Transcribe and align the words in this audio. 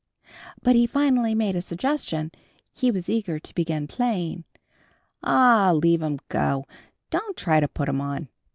But 0.63 0.75
he 0.75 0.87
finally 0.87 1.35
made 1.35 1.55
a 1.55 1.61
suggestion. 1.61 2.31
He 2.73 2.89
was 2.89 3.07
eager 3.07 3.37
to 3.37 3.53
begin 3.53 3.85
playing. 3.87 4.45
"Aw, 5.21 5.73
leave 5.73 6.01
'm 6.01 6.17
go. 6.27 6.65
Don't 7.11 7.37
try 7.37 7.59
to 7.59 7.67
put 7.67 7.87
'em 7.87 8.01
on." 8.01 8.27